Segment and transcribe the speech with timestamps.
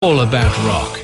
[0.00, 1.00] all about rock.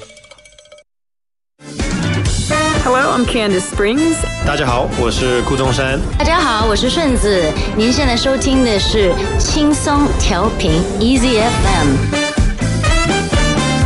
[2.84, 4.14] Hello, I'm Kandace Springs.
[4.46, 6.00] 大家好，我是顾中山。
[6.16, 7.42] 大家好，我是顺子。
[7.76, 11.96] 您现在收听的是轻松调频 Easy FM。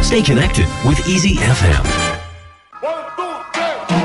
[0.02, 1.86] Stay connected with Easy FM.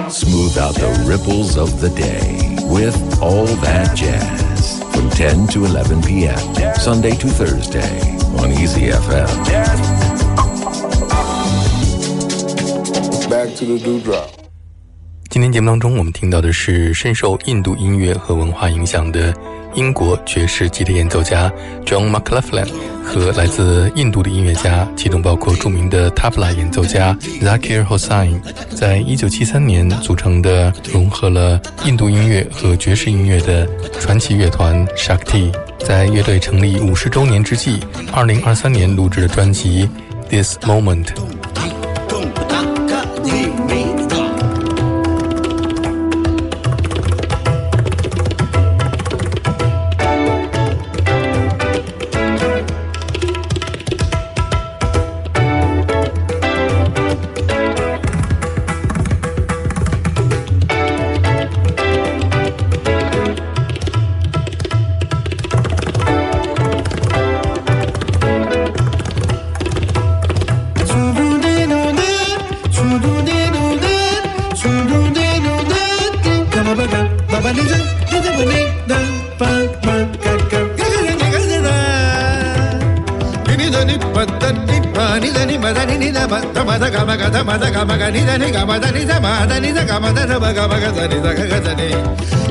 [0.09, 6.01] Smooth out the ripples of the day with all that jazz from 10 to 11
[6.01, 6.39] p.m.
[6.75, 9.92] Sunday to Thursday on Easy FM.
[13.55, 19.31] 今天节目当中，我们听到的是深受印度音乐和文化影响的
[19.75, 21.51] 英国爵士吉他演奏家
[21.85, 22.67] John McLaughlin
[23.03, 28.39] 和来自印度的音乐家，其中包括著名的 tabla 演奏家 Zakir Hossain，
[28.75, 33.67] 在一九七三年组成的融合了印度音乐和爵士音乐的
[33.99, 37.79] 传奇乐团 Shakti，在乐队成立五十周年之际，
[38.11, 39.87] 二零二三年录制的专辑
[40.29, 41.09] This Moment。
[84.23, 88.47] ಮತ್ತತ್ತಿ ಪ ನಿದ ನಿ ಮದ ನಿ ನಿದ ಮತ್ತ ಮದ ಗಮ ಗದ ಮದ ಗಮ ಗ ನಿದ ನಿ
[88.55, 91.69] ಗಮ ದ ನಿದ ಮದ ನಿದ ಗಮ ದ ನ ಬಗ ಬಗ ದ ನಿದ ಗ ಗ ದ
[91.79, 91.87] ನಿ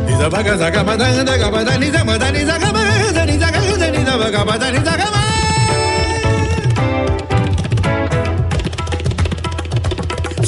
[0.08, 3.44] ನಿದ ಬಗ ದ ಗಮ ದ ದ ಗಮ ದ ನಿದ ಮದ ನಿದ ಗಮ ಗ ದ ನಿದ
[3.54, 5.16] ಗ ಗ ದ ನಿದ ಬಗ ಬ ದ ನಿದ ಗಮ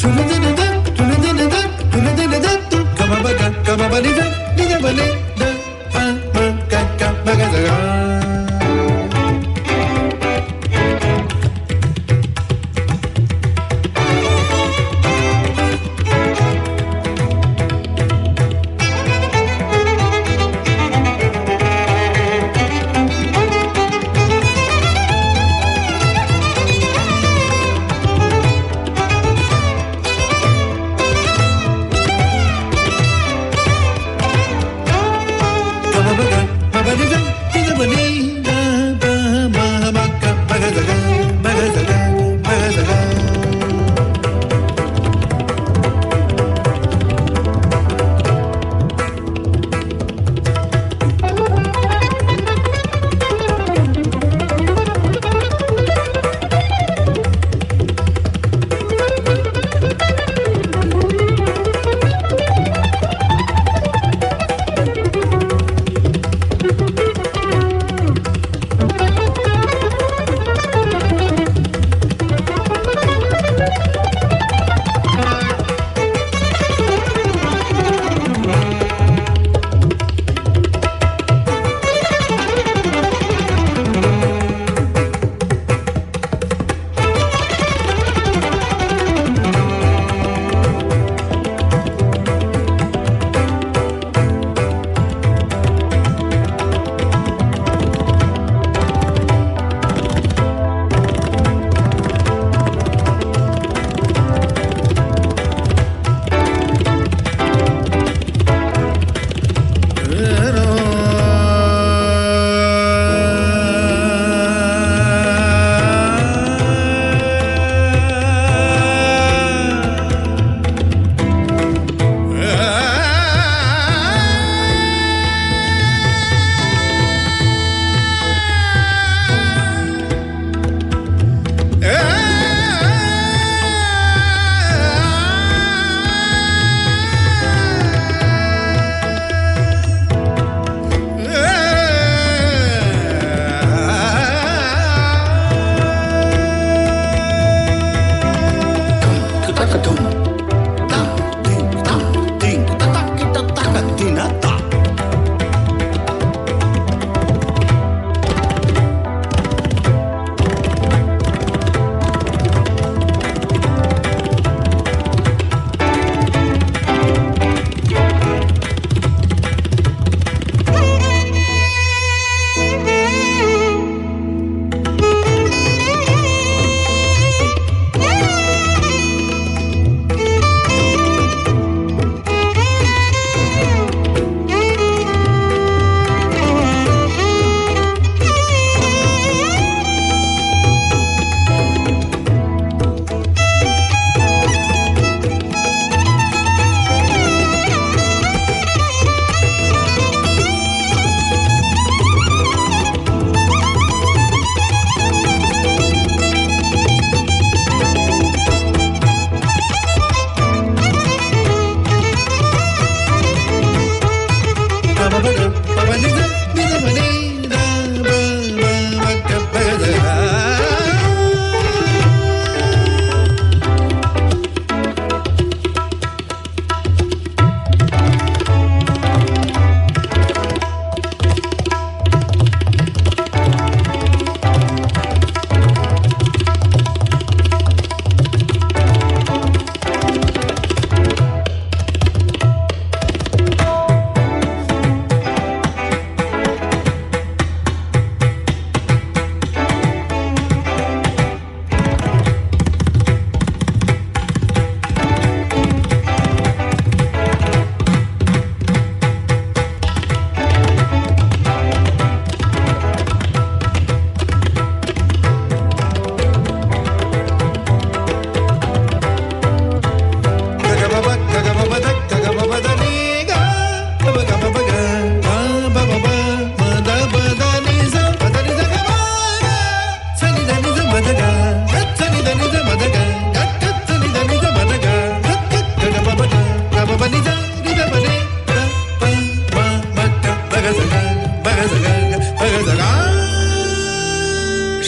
[0.01, 0.63] ಸುನದ ನಿದ
[0.99, 1.57] ತುನದ ನಿದ
[1.93, 4.21] ತುನದ ನಿದ ತು ಗಮ ಬಗ ಗಮ ಬ ನಿದ
[4.59, 5.07] ನಿದ ಬನೆ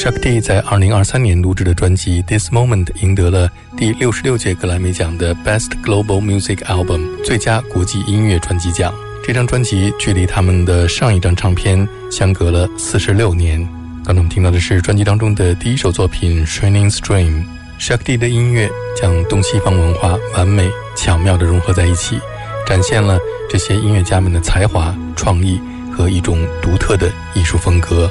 [0.06, 8.94] Shakti 在2023年录制的专辑《This Moment》赢得了第六十六届格莱美奖的 Best Global Music Album 最佳国际音乐专辑奖。
[9.24, 13.58] 这张专辑距离他们的上一张唱片相隔了四十六年。
[14.04, 17.44] 刚才我们听到的是专辑当中的第一首作品《Shining Stream》。
[17.80, 22.20] Shakti 的音乐将东西方文化完美巧妙地融合在一起，
[22.64, 23.18] 展现了
[23.50, 25.60] 这些音乐家们的才华、创意
[25.92, 28.08] 和一种独特的艺术风格。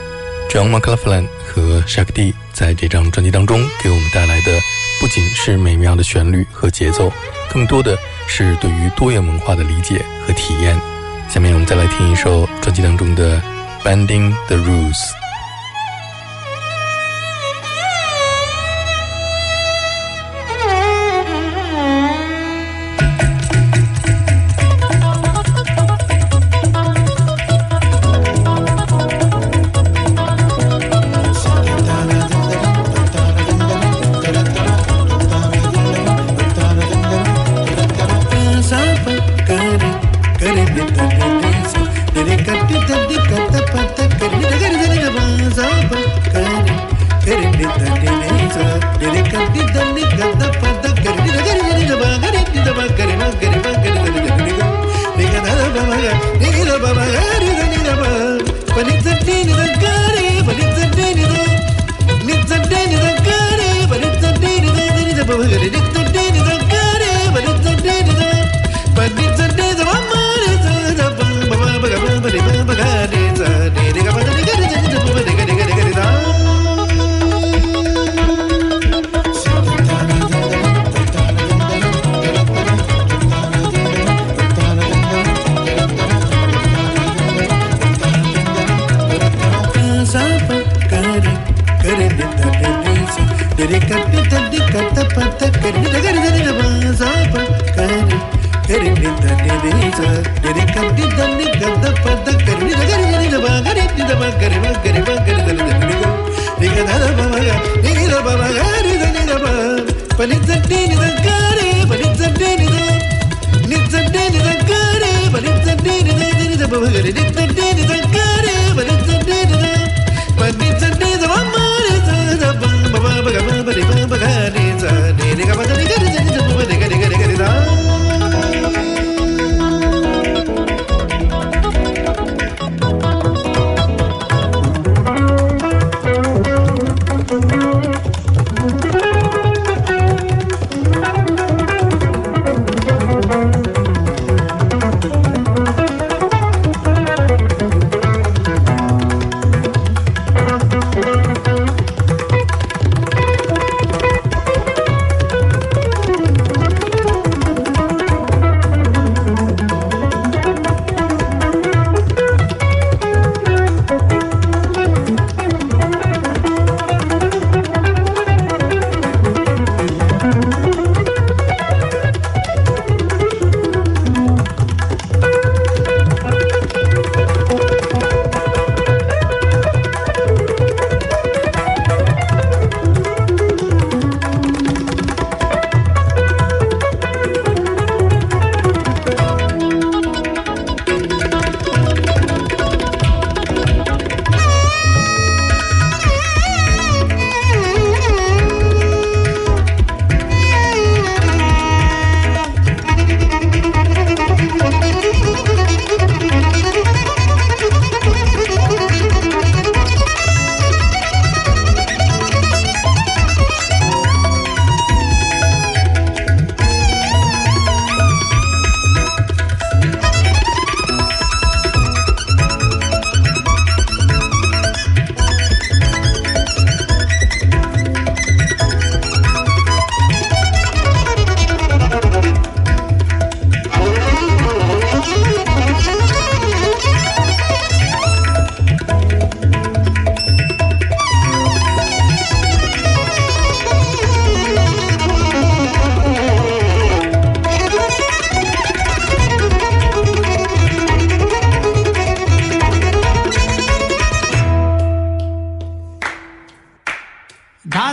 [0.49, 4.59] John McLaughlin 和 Shakti 在这张专辑当中给我们带来的
[5.01, 7.11] 不仅是美妙的旋律和节奏，
[7.49, 7.97] 更多的
[8.27, 10.79] 是对于多元文化的理解和体验。
[11.29, 13.37] 下面我们再来听一首专辑当中的
[13.83, 14.93] 《Bending the Rules》。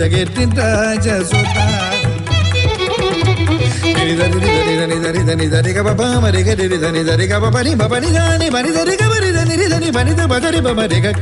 [0.00, 0.60] ಗಿರಿದಗಿಟ್ಟಿಂತ
[0.98, 1.56] ಜಸುತ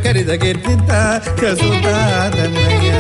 [0.03, 0.91] ಕರಿದಗಿರ್ತಿಂತ
[1.41, 1.87] ಕಸುತ
[2.37, 2.93] ತನ್ನಯ್ಯ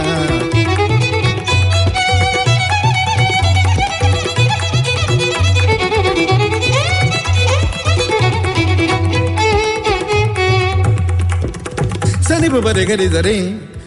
[12.29, 13.37] சனிபு பரிகரிதரே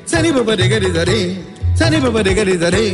[0.05, 1.50] சனிபு பரிகரிதரே
[1.81, 2.85] Sunny ಬಬರಿಗರಿದರೆ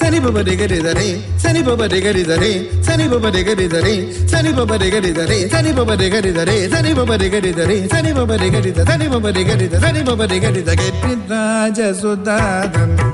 [0.00, 1.08] Sunny ಬಬರಿಗರಿದರೆ
[1.42, 2.50] Sunny ಬಬರಿಗರಿದರೆ
[2.86, 3.92] Sunny ಬಬರಿಗರಿದರೆ
[4.32, 11.32] Sunny ಬಬರಿಗರಿದರೆ Sunny ಬಬರಿಗರಿದರೆ Sunny ಬಬರಿಗರಿದರೆ Sunny ಬಬರಿಗರಿದ Sunny ಬಬರಿಗರಿದ Sunny ಬಬರಿಗರಿದ ಗೆಟ್ಟಿದ್ದ
[11.78, 13.13] ಜಸುದಾದನು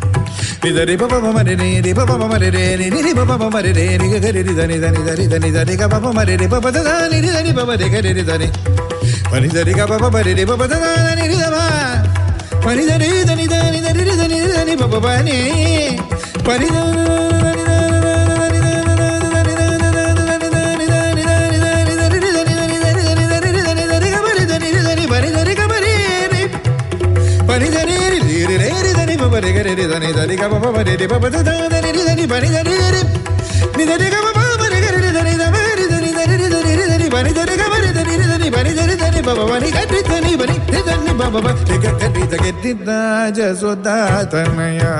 [27.47, 27.97] Paridari,
[29.21, 31.37] బబ రి గరి రి దని దని గ బబ రి రి బబ ద
[31.73, 33.01] దని రి దని బని దని రి
[33.77, 34.39] ని దని గ బబ
[34.73, 35.45] రి గరి రి దని ద
[35.79, 38.71] రి దని దని రి దని రి దని బని దని గ బరి దని రి దని బని
[38.79, 40.55] దని దని బబ బని గరి దని బని
[40.87, 42.91] దని బబ బ రి గ గరి ద గరి ద
[43.37, 43.87] జ సో ద
[44.33, 44.93] తనయా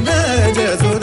[0.00, 0.93] نجس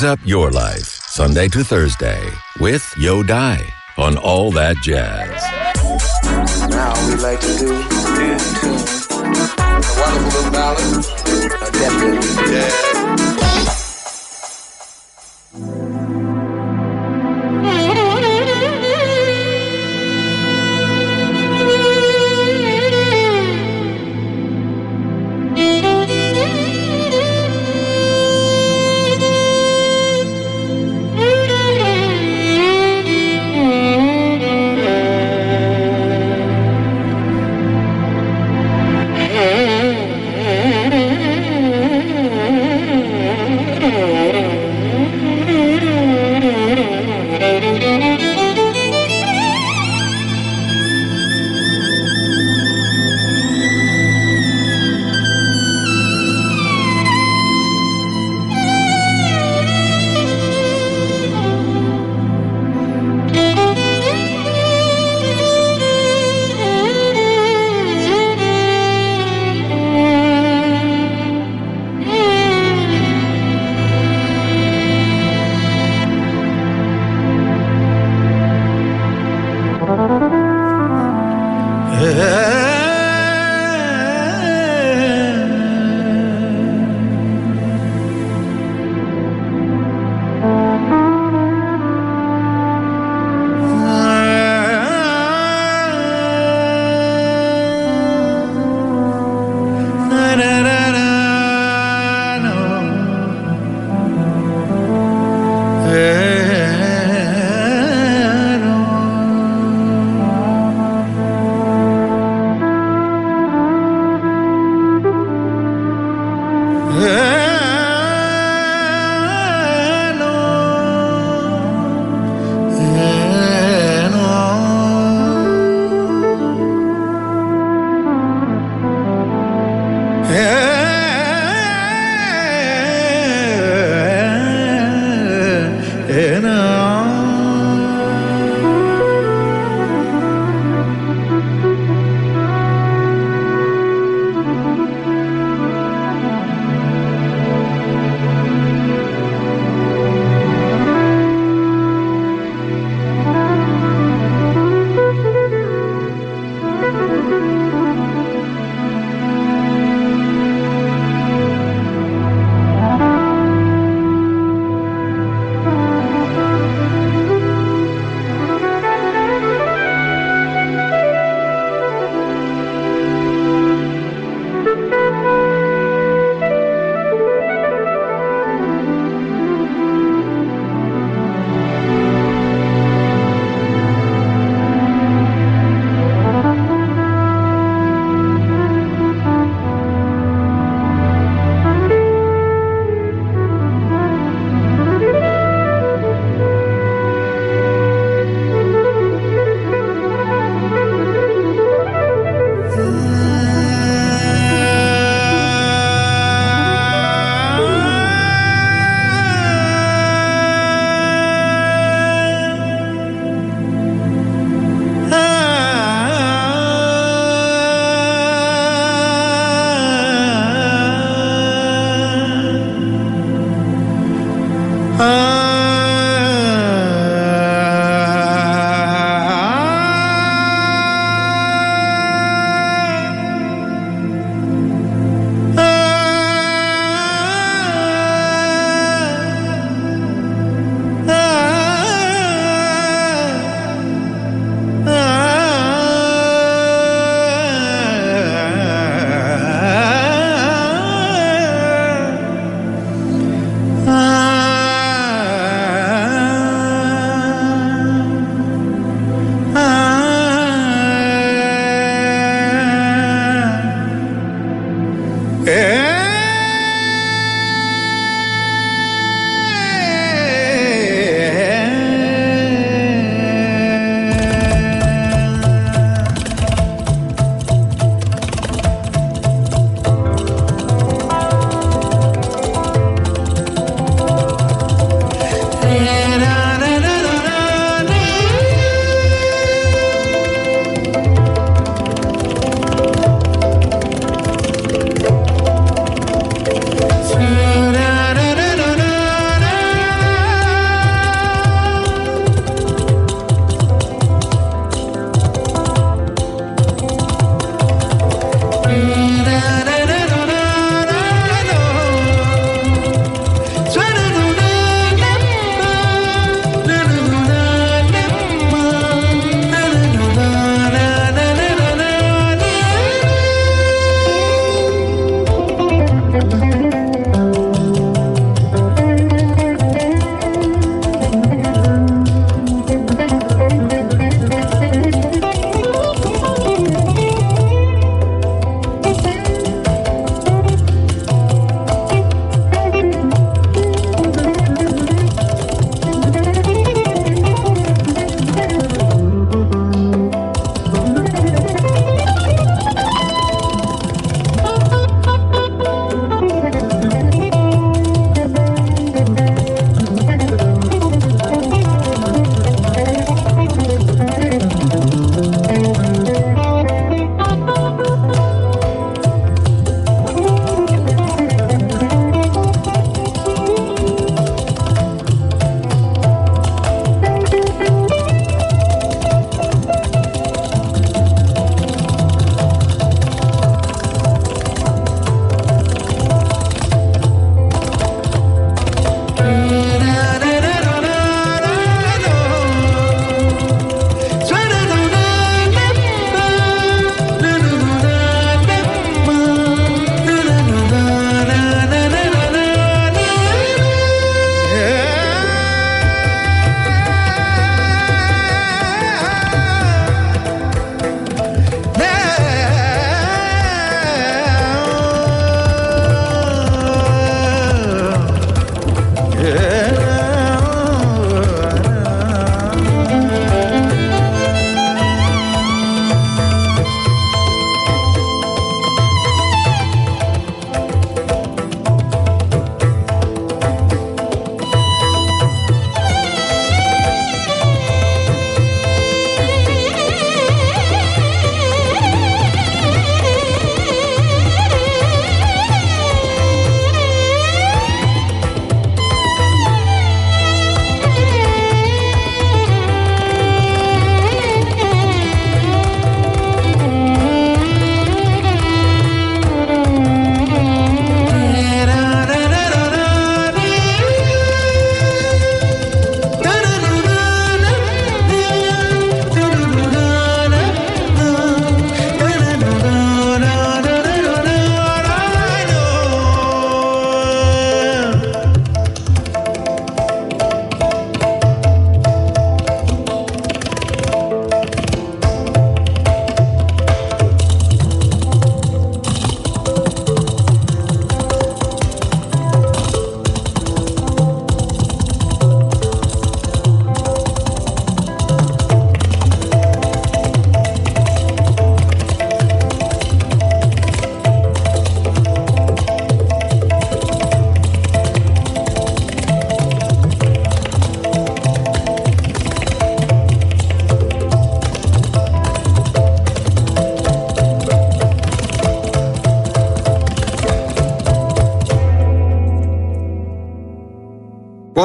[0.00, 2.26] Jazz up your life, Sunday to Thursday,
[2.58, 5.42] with Yo Die on All That Jazz.
[6.70, 7.66] Now we like to do
[8.16, 8.38] yeah.
[9.58, 11.04] a wonderful ballad,
[11.60, 12.89] a definite jazz.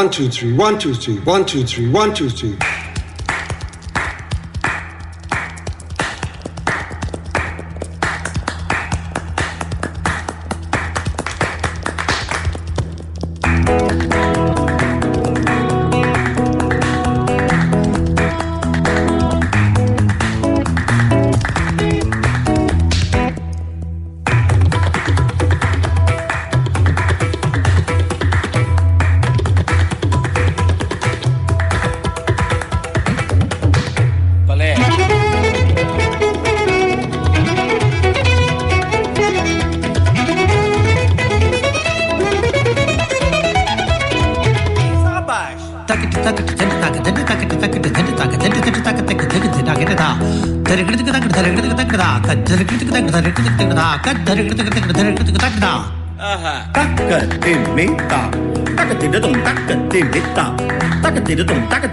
[0.05, 2.55] One, two, three, one, two, three, one, two, three, one, two, three.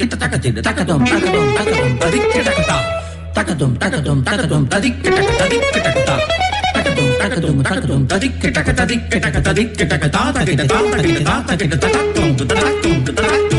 [0.00, 2.82] kita takatin, takatom, takatom, takatom, tadik kita ketak.
[3.36, 6.20] Takatom, takatom, takatom, tadik kita ketadik kita ketak.
[6.72, 11.20] Takatom, takatom, takatom, tadik kita ketadik kita ketadik kita ketak, tadik kita tak, tadik kita
[11.28, 13.49] tak, tadik kita tak, tadik kita tak, tadik kita tak,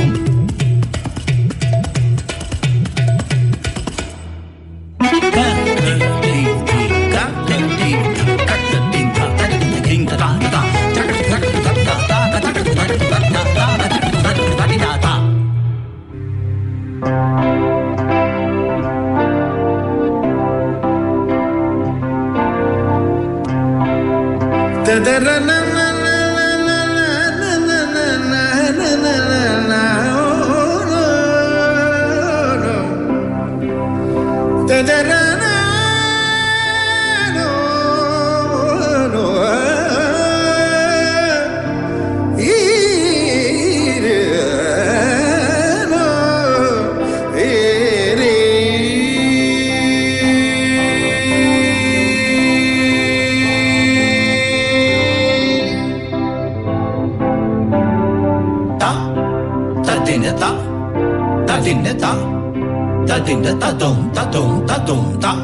[63.26, 65.36] tin ta ta tùng ta tùng ta tùng ta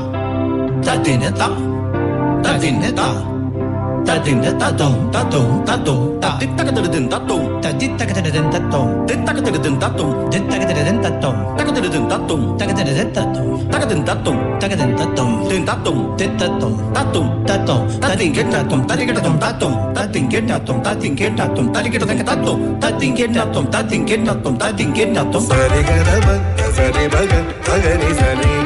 [0.86, 1.50] ta tin ta
[2.44, 3.37] ta tin ta
[4.08, 6.40] 따딘다 따동 따동 따동 따.
[6.40, 7.60] 따가들든 따동.
[7.60, 9.06] 따디 따가들든 따동.
[9.06, 10.30] 대 따가들든 따동.
[10.30, 11.58] 대 따가들든 따동.
[11.58, 12.58] 따가들든 따동.
[12.58, 13.70] 따가들든 따동.
[13.70, 14.60] 따가든 따동.
[14.60, 15.50] 따가든 따동.
[15.50, 16.16] 된 따동.
[16.16, 16.94] 대 따동.
[16.94, 18.00] 따동 따동.
[18.00, 19.94] 따딘 게 따동 따디 게 따동 따동.
[19.94, 21.72] 따딘 게 따동 따딘 게 따동.
[21.74, 22.80] 따디 게 따동 따동.
[22.80, 25.42] 따딘 게 따동 따딘 게 따동 따딘 게 따동.
[25.42, 28.57] 사리가 다만 사리 바간 바간이 사리.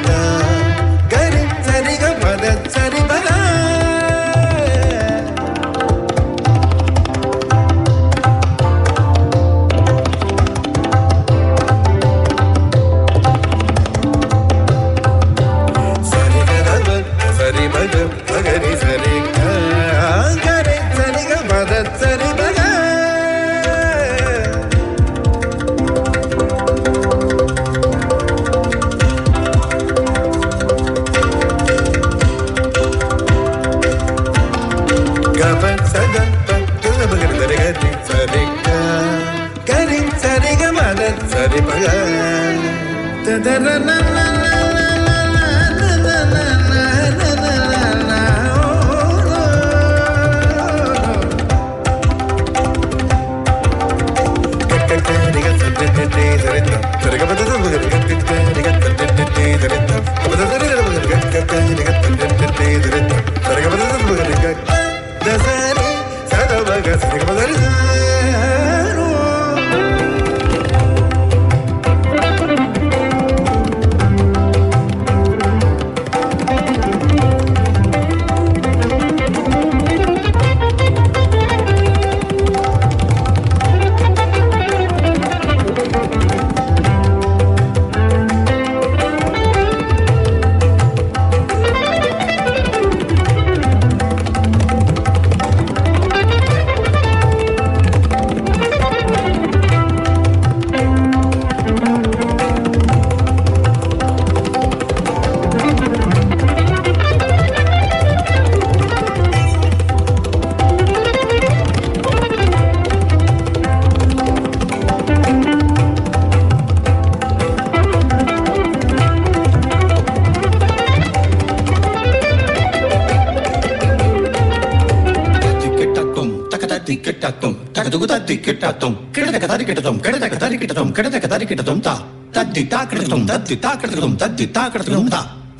[130.98, 131.94] కడదకదరికిట తుమ్తా
[132.36, 135.06] తద్దిటాకృతం తద్దిటాకృతం తద్దిటాకృతం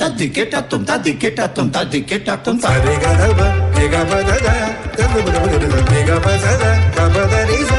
[0.02, 3.40] తద్దికెట తుమ్ తద్దికెట తుమ్ తద్దికెట తుమ్ సరిగదబ
[3.76, 4.48] నిగబదద
[4.96, 6.64] తద్దుబదబద నిగబదద
[6.98, 7.72] కబదరిస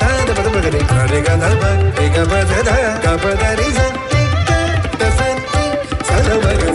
[0.00, 1.62] సదబదబదరి సరిగదబ
[1.98, 2.68] నిగబదద
[3.06, 3.78] కబదరిస
[5.00, 5.64] తసత్తి
[6.08, 6.69] సదబద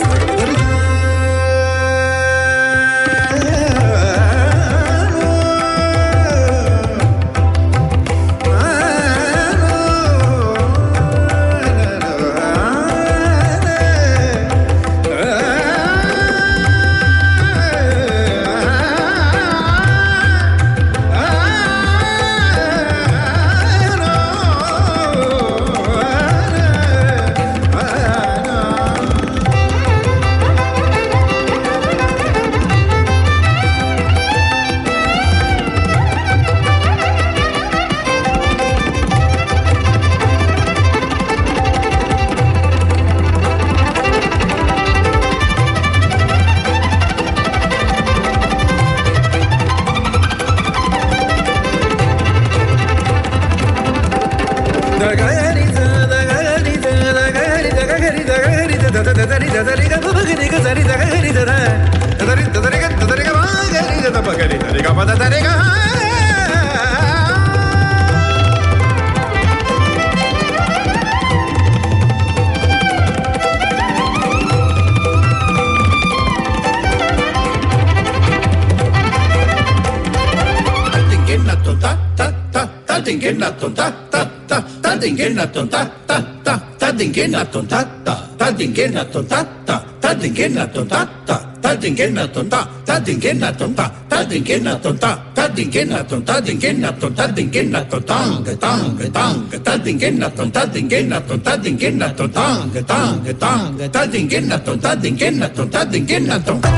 [93.05, 101.21] tadinguena tontá, tadinguena tontá, tadinguena tontá, dinguena tontá, dinguena tontang, tang, tang, tadinguena tontá, dinguena
[101.21, 106.69] tontá, dinguena tontang, tang, tang, tadinguena tontá, dinguena tontá, dinguena tontá.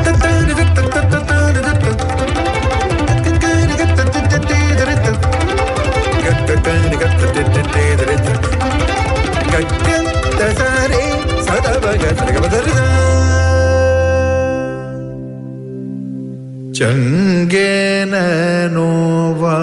[11.48, 12.47] சதவக சதவக
[16.78, 18.14] चङ्गेन
[18.74, 18.90] नो
[19.42, 19.58] वा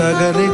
[0.00, 0.49] സകല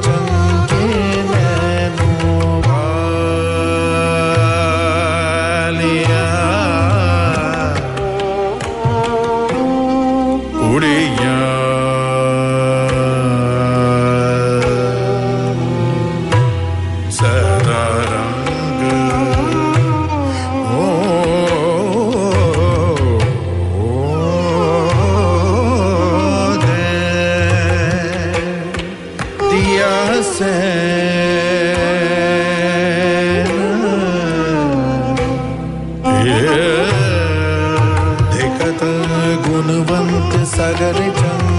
[39.46, 41.55] कोबन् सागरे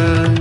[0.00, 0.39] sun.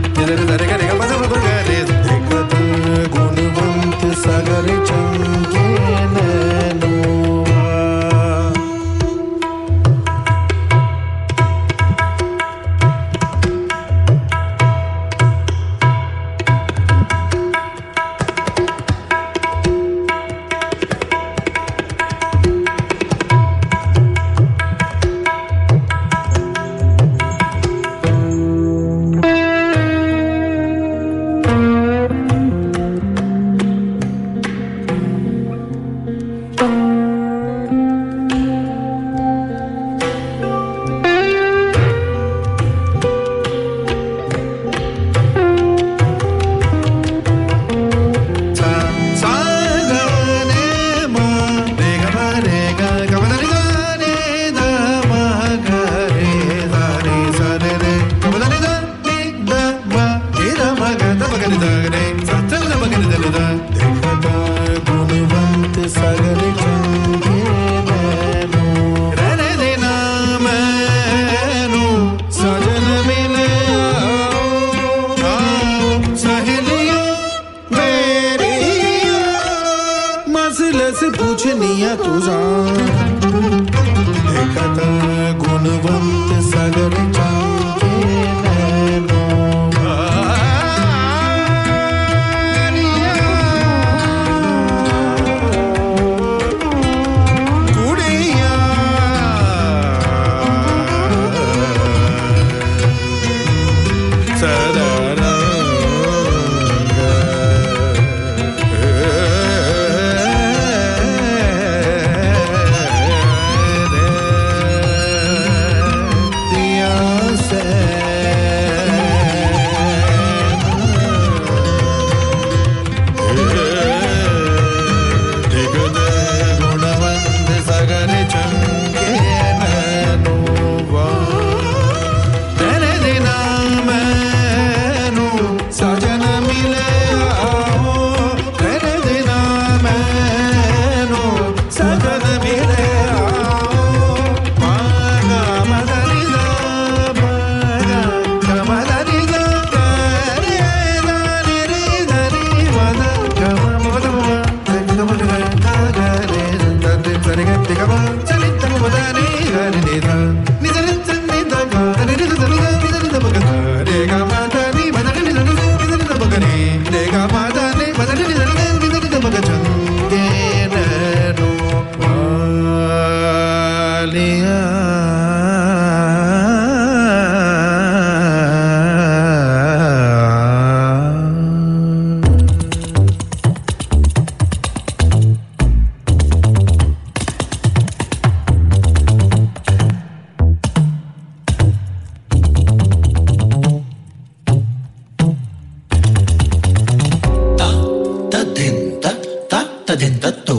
[199.89, 200.57] തദന്തത്തോ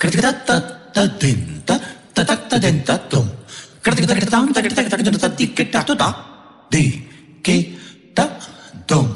[0.00, 1.70] കൃതികതത്തത്തദിന്ത
[2.18, 3.20] തതക്തദന്തത്തോ
[3.84, 6.04] കൃതികതകടതാം തകടതകതകതതിക്കിട്ടതുത
[6.72, 6.84] ദി
[7.46, 7.56] കെ
[8.16, 8.26] ത
[8.90, 9.08] ദോം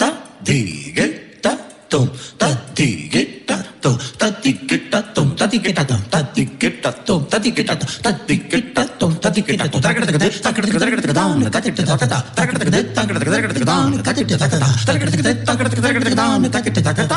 [0.00, 0.10] ത
[0.48, 0.98] ദിഗ
[1.44, 1.56] ത
[1.92, 2.06] തോം
[2.40, 2.44] ത
[2.78, 3.14] ദിഗ
[3.48, 3.52] ത
[3.82, 3.90] തോ
[4.20, 7.72] ത ദിഗ ത തോം ത ദിഗ ത തോം ത ദിഗ ത തോം ത ദിഗ ത
[8.04, 11.96] ത ദിഗ ത തോം ത ദിഗ ത തോ തകടതകത തകടതകതകതകതാം തകടതകത
[12.38, 14.44] തകടതകത തകടതകതകതകതാം തകടതകത
[14.88, 17.14] തകടതകത തകടതകതകതാം തകടതകത